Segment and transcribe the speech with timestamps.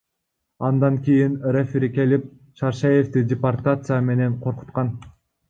[0.69, 2.23] Андан кийин рефери келип,
[2.63, 4.93] Шаршеевди депортация менен коркуткан.